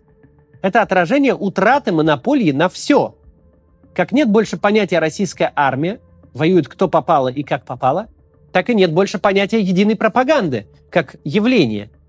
Это 0.64 0.82
отражение 0.82 1.36
утраты 1.36 1.92
монополии 1.92 2.52
на 2.52 2.68
все. 2.68 3.16
Как 3.94 4.12
нет 4.12 4.30
больше 4.30 4.58
понятия 4.58 4.98
«российская 4.98 5.54
армия», 5.56 6.00
воюет 6.34 6.68
кто 6.68 6.90
попало 6.90 7.28
и 7.28 7.44
как 7.44 7.64
попало, 7.64 8.08
так 8.52 8.72
и 8.72 8.74
нет 8.74 8.92
больше 8.92 9.20
понятия 9.20 9.60
единой 9.60 9.96
пропаганды, 9.96 10.66
как 10.90 11.18
явления– 11.24 11.92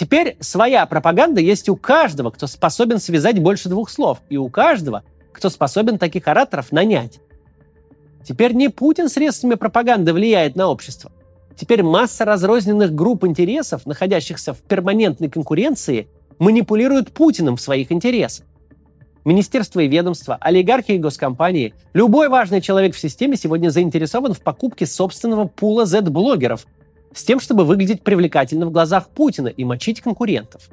Теперь 0.00 0.38
своя 0.40 0.86
пропаганда 0.86 1.42
есть 1.42 1.68
у 1.68 1.76
каждого, 1.76 2.30
кто 2.30 2.46
способен 2.46 2.98
связать 2.98 3.38
больше 3.38 3.68
двух 3.68 3.90
слов, 3.90 4.22
и 4.30 4.38
у 4.38 4.48
каждого, 4.48 5.04
кто 5.30 5.50
способен 5.50 5.98
таких 5.98 6.26
ораторов 6.26 6.72
нанять. 6.72 7.20
Теперь 8.24 8.54
не 8.54 8.70
Путин 8.70 9.10
средствами 9.10 9.56
пропаганды 9.56 10.14
влияет 10.14 10.56
на 10.56 10.68
общество. 10.68 11.12
Теперь 11.54 11.82
масса 11.82 12.24
разрозненных 12.24 12.94
групп 12.94 13.26
интересов, 13.26 13.84
находящихся 13.84 14.54
в 14.54 14.62
перманентной 14.62 15.28
конкуренции, 15.28 16.08
манипулируют 16.40 17.12
Путиным 17.12 17.56
в 17.56 17.60
своих 17.60 17.92
интересах. 17.92 18.44
Министерство 19.24 19.78
и 19.78 19.86
ведомства, 19.86 20.36
олигархи 20.40 20.92
и 20.92 20.98
госкомпании, 20.98 21.74
любой 21.92 22.28
важный 22.28 22.60
человек 22.60 22.96
в 22.96 22.98
системе 22.98 23.36
сегодня 23.36 23.70
заинтересован 23.70 24.34
в 24.34 24.40
покупке 24.40 24.86
собственного 24.86 25.44
пула 25.46 25.86
Z-блогеров– 25.86 26.66
с 27.12 27.24
тем, 27.24 27.40
чтобы 27.40 27.64
выглядеть 27.64 28.02
привлекательно 28.02 28.66
в 28.66 28.70
глазах 28.70 29.08
Путина 29.08 29.48
и 29.48 29.64
мочить 29.64 30.00
конкурентов. 30.00 30.70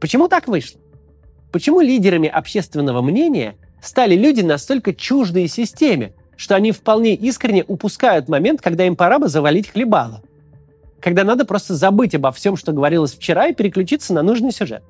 Почему 0.00 0.28
так 0.28 0.48
вышло? 0.48 0.80
Почему 1.52 1.80
лидерами 1.80 2.28
общественного 2.28 3.02
мнения 3.02 3.56
стали 3.80 4.14
люди 4.16 4.40
настолько 4.40 4.94
чуждые 4.94 5.48
системе, 5.48 6.14
что 6.36 6.54
они 6.54 6.72
вполне 6.72 7.14
искренне 7.14 7.64
упускают 7.66 8.28
момент, 8.28 8.60
когда 8.60 8.86
им 8.86 8.96
пора 8.96 9.18
бы 9.18 9.28
завалить 9.28 9.68
хлебало? 9.68 10.22
Когда 11.00 11.24
надо 11.24 11.44
просто 11.44 11.74
забыть 11.74 12.14
обо 12.14 12.30
всем, 12.32 12.56
что 12.56 12.72
говорилось 12.72 13.12
вчера, 13.12 13.48
и 13.48 13.54
переключиться 13.54 14.14
на 14.14 14.22
нужный 14.22 14.52
сюжет? 14.52 14.82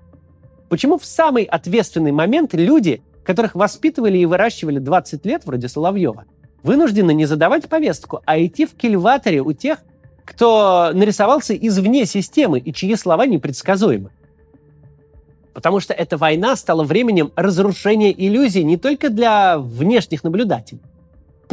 Почему 0.68 0.98
в 0.98 1.04
самый 1.04 1.44
ответственный 1.44 2.12
момент 2.12 2.54
люди 2.54 3.02
которых 3.24 3.54
воспитывали 3.54 4.18
и 4.18 4.26
выращивали 4.26 4.78
20 4.78 5.24
лет, 5.26 5.46
вроде 5.46 5.68
Соловьева, 5.68 6.24
вынуждены 6.62 7.12
не 7.14 7.26
задавать 7.26 7.68
повестку, 7.68 8.20
а 8.24 8.40
идти 8.40 8.66
в 8.66 8.74
кильваторе 8.74 9.40
у 9.40 9.52
тех, 9.52 9.78
кто 10.24 10.90
нарисовался 10.92 11.54
извне 11.54 12.06
системы 12.06 12.58
и 12.58 12.72
чьи 12.72 12.94
слова 12.96 13.26
непредсказуемы. 13.26 14.10
Потому 15.52 15.80
что 15.80 15.92
эта 15.92 16.16
война 16.16 16.56
стала 16.56 16.82
временем 16.84 17.32
разрушения 17.36 18.12
иллюзий 18.12 18.64
не 18.64 18.76
только 18.76 19.10
для 19.10 19.58
внешних 19.58 20.24
наблюдателей. 20.24 20.80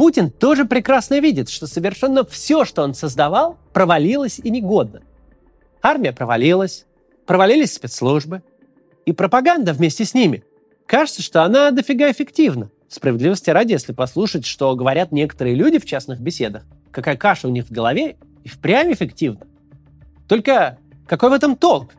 Путин 0.00 0.30
тоже 0.30 0.64
прекрасно 0.64 1.20
видит, 1.20 1.50
что 1.50 1.66
совершенно 1.66 2.24
все, 2.24 2.64
что 2.64 2.82
он 2.82 2.94
создавал, 2.94 3.58
провалилось 3.74 4.40
и 4.42 4.48
негодно. 4.48 5.02
Армия 5.82 6.12
провалилась, 6.12 6.86
провалились 7.26 7.74
спецслужбы, 7.74 8.42
и 9.04 9.12
пропаганда 9.12 9.74
вместе 9.74 10.06
с 10.06 10.14
ними– 10.14 10.42
Кажется, 10.90 11.22
что 11.22 11.44
она 11.44 11.70
дофига 11.70 12.10
эффективна. 12.10 12.68
Справедливости 12.88 13.48
ради, 13.50 13.72
если 13.72 13.92
послушать, 13.92 14.44
что 14.44 14.74
говорят 14.74 15.12
некоторые 15.12 15.54
люди 15.54 15.78
в 15.78 15.84
частных 15.84 16.18
беседах, 16.18 16.64
какая 16.90 17.16
каша 17.16 17.46
у 17.46 17.50
них 17.52 17.66
в 17.66 17.70
голове, 17.70 18.16
и 18.42 18.48
впрямь 18.48 18.92
эффективна. 18.92 19.46
Только 20.26 20.78
какой 21.06 21.30
в 21.30 21.32
этом 21.32 21.54
толк? 21.54 21.92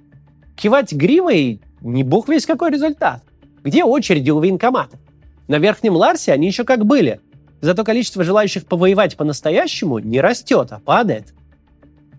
Кивать 0.58 0.91
гривой– 0.91 1.62
не 1.81 2.03
бог 2.03 2.27
весь 2.27 2.46
какой 2.46 2.70
результат. 2.72 3.24
Где 3.63 3.86
очереди 3.86 4.29
у 4.31 4.39
военкомата? 4.39 5.00
На 5.48 5.58
Верхнем 5.58 5.96
Ларсе 5.96 6.34
они 6.34 6.48
еще 6.48 6.65
как 6.65 6.86
были. 6.86 7.22
Зато 7.61 7.83
количество 7.83 8.23
желающих 8.23 8.65
повоевать 8.65 9.15
по-настоящему 9.15 9.99
не 9.99 10.19
растет, 10.19 10.71
а 10.71 10.79
падает. 10.79 11.33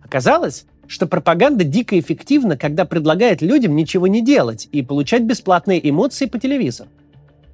Оказалось, 0.04 0.66
что 0.86 1.06
пропаганда 1.06 1.64
дико 1.64 1.98
эффективна, 1.98 2.56
когда 2.56 2.84
предлагает 2.84 3.42
людям 3.42 3.74
ничего 3.74 4.06
не 4.06 4.22
делать 4.22 4.68
и 4.70 4.82
получать 4.82 5.22
бесплатные 5.22 5.88
эмоции 5.88 6.26
по 6.26 6.38
телевизору. 6.38 6.88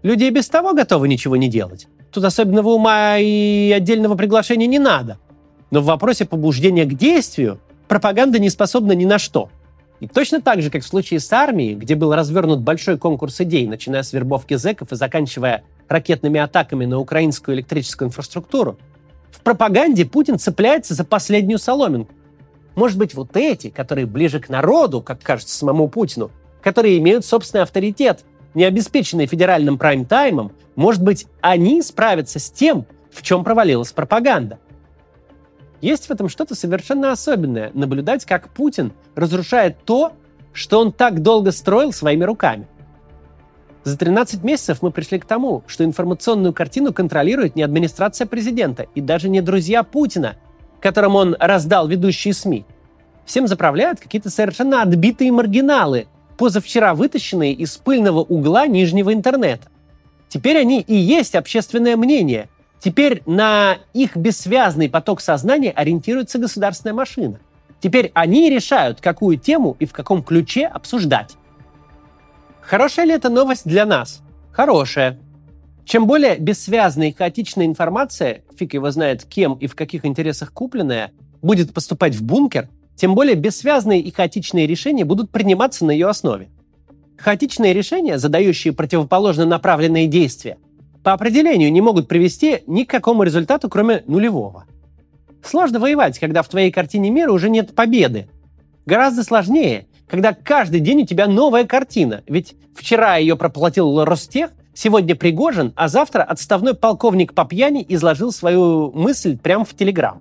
Люди 0.02 0.24
и 0.24 0.30
без 0.30 0.48
того 0.48 0.74
готовы 0.74 1.08
ничего 1.08 1.36
не 1.36 1.48
делать. 1.48 1.88
Тут 2.12 2.24
особенного 2.24 2.70
ума 2.70 3.18
и 3.18 3.72
отдельного 3.74 4.16
приглашения 4.16 4.66
не 4.66 4.78
надо. 4.78 5.18
Но 5.70 5.80
в 5.80 5.86
вопросе 5.86 6.24
побуждения 6.24 6.84
к 6.84 6.94
действию 6.94 7.58
пропаганда 7.88 8.38
не 8.38 8.50
способна 8.50 8.92
ни 8.92 9.04
на 9.04 9.18
что. 9.18 9.50
И 10.00 10.06
точно 10.06 10.40
так 10.40 10.62
же, 10.62 10.70
как 10.70 10.82
в 10.82 10.86
случае 10.86 11.20
с 11.20 11.32
армией, 11.32 11.74
где 11.74 11.96
был 11.96 12.14
развернут 12.14 12.60
большой 12.60 12.98
конкурс 12.98 13.40
идей, 13.40 13.66
начиная 13.66 14.02
с 14.02 14.12
вербовки 14.12 14.54
зэков 14.54 14.92
и 14.92 14.96
заканчивая 14.96 15.64
ракетными 15.88 16.38
атаками 16.40 16.84
на 16.84 16.98
украинскую 16.98 17.56
электрическую 17.56 18.08
инфраструктуру, 18.08 18.78
в 19.30 19.40
пропаганде 19.40 20.04
Путин 20.04 20.38
цепляется 20.38 20.94
за 20.94 21.04
последнюю 21.04 21.58
соломинку. 21.58 22.12
Может 22.74 22.98
быть, 22.98 23.14
вот 23.14 23.36
эти, 23.36 23.70
которые 23.70 24.06
ближе 24.06 24.40
к 24.40 24.48
народу, 24.48 25.00
как 25.00 25.20
кажется 25.22 25.56
самому 25.56 25.88
Путину, 25.88 26.30
которые 26.62 26.98
имеют 26.98 27.24
собственный 27.24 27.62
авторитет, 27.62 28.24
не 28.54 28.64
обеспеченные 28.64 29.26
федеральным 29.26 29.78
прайм-таймом, 29.78 30.52
может 30.76 31.02
быть, 31.02 31.26
они 31.40 31.82
справятся 31.82 32.38
с 32.38 32.50
тем, 32.50 32.86
в 33.10 33.22
чем 33.22 33.44
провалилась 33.44 33.92
пропаганда. 33.92 34.58
Есть 35.80 36.06
в 36.06 36.10
этом 36.10 36.28
что-то 36.28 36.54
совершенно 36.54 37.12
особенное– 37.12 37.70
наблюдать, 37.74 38.24
как 38.24 38.48
Путин 38.50 38.92
разрушает 39.14 39.76
то, 39.84 40.12
что 40.52 40.80
он 40.80 40.92
так 40.92 41.22
долго 41.22 41.52
строил 41.52 41.92
своими 41.92 42.24
руками. 42.24 42.66
За 43.88 43.96
13 43.96 44.44
месяцев 44.44 44.82
мы 44.82 44.90
пришли 44.90 45.18
к 45.18 45.24
тому, 45.24 45.62
что 45.66 45.82
информационную 45.82 46.52
картину 46.52 46.92
контролирует 46.92 47.56
не 47.56 47.62
администрация 47.62 48.26
президента 48.26 48.86
и 48.94 49.00
даже 49.00 49.30
не 49.30 49.40
друзья 49.40 49.82
Путина, 49.82 50.36
которым 50.78 51.16
он 51.16 51.34
раздал 51.40 51.88
ведущие 51.88 52.34
СМИ. 52.34 52.66
Всем 53.24 53.48
заправляют 53.48 53.98
какие-то 53.98 54.28
совершенно 54.28 54.82
отбитые 54.82 55.32
маргиналы, 55.32 56.06
позавчера 56.36 56.94
вытащенные 56.94 57.54
из 57.54 57.78
пыльного 57.78 58.18
угла 58.18 58.66
нижнего 58.66 59.14
интернета. 59.14 59.68
Теперь 60.28 60.58
они 60.58 60.82
и 60.82 60.94
есть 60.94 61.34
общественное 61.34 61.96
мнение– 61.96 62.50
Теперь 62.80 63.24
на 63.26 63.78
их 63.92 64.16
бессвязный 64.16 64.88
поток 64.88 65.20
сознания 65.20 65.72
ориентируется 65.72 66.38
государственная 66.38 66.94
машина. 66.94 67.40
Теперь 67.80 68.12
они 68.14 68.50
решают, 68.50 69.00
какую 69.00 69.36
тему 69.36 69.74
и 69.80 69.84
в 69.84 69.92
каком 69.92 70.22
ключе 70.22 70.64
обсуждать. 70.64 71.37
Хорошая 72.60 73.06
ли 73.06 73.12
это 73.14 73.28
новость 73.28 73.66
для 73.66 73.86
нас? 73.86 74.22
Хорошая. 74.52 75.18
Чем 75.84 76.06
более 76.06 76.36
бессвязная 76.36 77.08
и 77.08 77.12
хаотичная 77.12 77.64
информация, 77.64 78.42
фиг 78.56 78.74
его 78.74 78.90
знает 78.90 79.24
кем 79.24 79.54
и 79.54 79.66
в 79.66 79.74
каких 79.74 80.04
интересах 80.04 80.52
купленная, 80.52 81.12
будет 81.40 81.72
поступать 81.72 82.14
в 82.14 82.22
бункер, 82.22 82.68
тем 82.94 83.14
более 83.14 83.36
бессвязные 83.36 84.00
и 84.00 84.10
хаотичные 84.10 84.66
решения 84.66 85.04
будут 85.04 85.30
приниматься 85.30 85.84
на 85.84 85.92
ее 85.92 86.08
основе. 86.08 86.48
Хаотичные 87.16 87.72
решения, 87.72 88.18
задающие 88.18 88.72
противоположно 88.74 89.46
направленные 89.46 90.08
действия, 90.08 90.58
по 91.02 91.12
определению 91.12 91.72
не 91.72 91.80
могут 91.80 92.06
привести 92.06 92.64
ни 92.66 92.84
к 92.84 92.90
какому 92.90 93.22
результату, 93.22 93.70
кроме 93.70 94.02
нулевого. 94.06 94.66
Сложно 95.42 95.78
воевать, 95.78 96.18
когда 96.18 96.42
в 96.42 96.48
твоей 96.48 96.70
картине 96.70 97.10
мира 97.10 97.32
уже 97.32 97.48
нет 97.48 97.74
победы. 97.74 98.28
Гораздо 98.84 99.22
сложнее, 99.22 99.86
когда 100.08 100.32
каждый 100.32 100.80
день 100.80 101.02
у 101.02 101.06
тебя 101.06 101.26
новая 101.26 101.64
картина. 101.64 102.22
Ведь 102.26 102.54
вчера 102.74 103.16
ее 103.16 103.36
проплатил 103.36 104.04
Ростех, 104.04 104.50
сегодня 104.74 105.14
Пригожин, 105.14 105.72
а 105.76 105.88
завтра 105.88 106.22
отставной 106.22 106.74
полковник 106.74 107.34
по 107.34 107.44
пьяни 107.44 107.84
изложил 107.88 108.32
свою 108.32 108.90
мысль 108.92 109.36
прямо 109.36 109.64
в 109.64 109.74
Телеграм. 109.74 110.20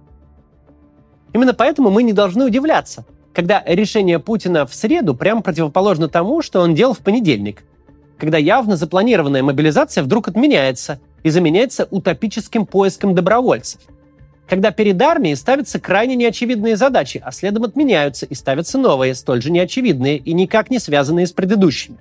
Именно 1.33 1.53
поэтому 1.53 1.89
мы 1.89 2.03
не 2.03 2.13
должны 2.13 2.45
удивляться, 2.45 3.05
когда 3.33 3.63
решение 3.65 4.19
Путина 4.19 4.65
в 4.65 4.73
среду 4.73 5.15
прямо 5.15 5.41
противоположно 5.41 6.07
тому, 6.07 6.41
что 6.41 6.61
он 6.61 6.75
делал 6.75 6.93
в 6.93 6.99
понедельник– 6.99 7.63
когда 8.17 8.37
явно 8.37 8.75
запланированная 8.75 9.43
мобилизация 9.43 10.03
вдруг 10.03 10.27
отменяется 10.27 10.99
и 11.23 11.29
заменяется 11.29 11.87
утопическим 11.89 12.65
поиском 12.65 13.15
добровольцев. 13.15 13.81
Когда 14.47 14.71
перед 14.71 15.01
армией 15.01 15.35
ставятся 15.35 15.79
крайне 15.79 16.15
неочевидные 16.15 16.77
задачи, 16.77 17.21
а 17.23 17.31
следом 17.31 17.63
отменяются 17.63 18.25
и 18.25 18.33
ставятся 18.33 18.77
новые, 18.77 19.13
столь 19.13 19.41
же 19.41 19.51
неочевидные 19.51 20.17
и 20.17 20.33
никак 20.33 20.69
не 20.69 20.79
связанные 20.79 21.27
с 21.27 21.33
предыдущими. 21.33 21.97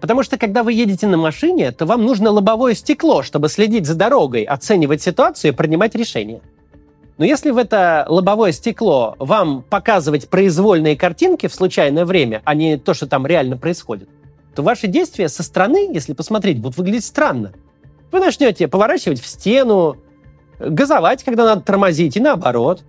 Потому 0.00 0.22
что 0.22 0.36
когда 0.36 0.64
вы 0.64 0.72
едете 0.74 1.06
на 1.06 1.16
машине, 1.16 1.70
то 1.70 1.86
вам 1.86 2.04
нужно 2.04 2.30
лобовое 2.30 2.74
стекло, 2.74 3.22
чтобы 3.22 3.48
следить 3.48 3.86
за 3.86 3.94
дорогой, 3.94 4.42
оценивать 4.42 5.00
ситуацию 5.00 5.52
и 5.52 5.54
принимать 5.54 5.94
решения. 5.94 6.40
Но 7.18 7.24
если 7.24 7.50
в 7.50 7.56
это 7.56 8.04
лобовое 8.08 8.52
стекло 8.52 9.14
вам 9.18 9.62
показывать 9.62 10.28
произвольные 10.28 10.96
картинки 10.96 11.46
в 11.46 11.54
случайное 11.54 12.04
время, 12.04 12.42
а 12.44 12.54
не 12.54 12.78
то, 12.78 12.94
что 12.94 13.06
там 13.06 13.26
реально 13.26 13.56
происходит, 13.56 14.08
то 14.54 14.62
ваши 14.62 14.88
действия 14.88 15.28
со 15.28 15.42
стороны, 15.42 15.90
если 15.94 16.12
посмотреть, 16.12 16.58
будут 16.58 16.76
выглядеть 16.76 17.04
странно. 17.04 17.52
Вы 18.10 18.20
начнете 18.20 18.68
поворачивать 18.68 19.20
в 19.20 19.26
стену, 19.26 19.96
газовать, 20.70 21.22
когда 21.24 21.44
надо 21.44 21.62
тормозить, 21.62 22.16
и 22.16 22.20
наоборот. 22.20 22.82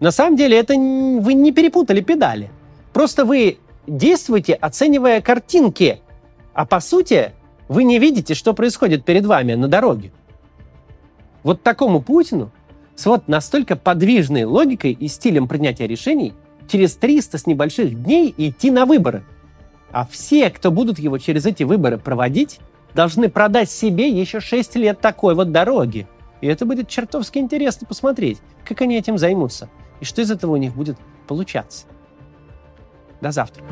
На 0.00 0.10
самом 0.10 0.36
деле 0.36 0.58
это 0.58 0.74
вы 0.74 1.34
не 1.34 1.52
перепутали 1.52 2.00
педали. 2.00 2.50
Просто 2.92 3.24
вы 3.24 3.58
действуете, 3.86 4.54
оценивая 4.54 5.20
картинки, 5.20 6.00
а 6.54 6.66
по 6.66 6.80
сути 6.80 7.32
вы 7.68 7.84
не 7.84 7.98
видите, 7.98 8.34
что 8.34 8.54
происходит 8.54 9.04
перед 9.04 9.26
вами 9.26 9.54
на 9.54 9.68
дороге. 9.68 10.12
Вот 11.42 11.62
такому 11.62 12.00
Путину 12.00 12.50
с 12.94 13.06
вот 13.06 13.28
настолько 13.28 13.76
подвижной 13.76 14.44
логикой 14.44 14.92
и 14.92 15.08
стилем 15.08 15.48
принятия 15.48 15.86
решений 15.86 16.34
через 16.68 16.96
300 16.96 17.38
с 17.38 17.46
небольших 17.46 18.02
дней 18.02 18.34
идти 18.36 18.70
на 18.70 18.86
выборы– 18.86 19.24
а 19.90 20.06
все, 20.06 20.50
кто 20.50 20.70
будут 20.70 20.98
его 20.98 21.18
через 21.18 21.46
эти 21.46 21.62
выборы 21.62 21.98
проводить, 21.98 22.60
должны 22.94 23.28
продать 23.28 23.70
себе 23.70 24.08
еще 24.08 24.40
6 24.40 24.76
лет 24.76 25.00
такой 25.00 25.34
вот 25.34 25.50
дороги. 25.52 26.06
И 26.40 26.46
это 26.46 26.64
будет 26.64 26.88
чертовски 26.88 27.38
интересно 27.38 27.86
посмотреть, 27.86 28.38
как 28.64 28.80
они 28.82 28.96
этим 28.96 29.18
займутся 29.18 29.68
и 30.00 30.04
что 30.04 30.22
из 30.22 30.30
этого 30.30 30.52
у 30.52 30.56
них 30.56 30.74
будет 30.74 30.96
получаться. 31.26 31.86
До 33.20 33.32
завтра. 33.32 33.64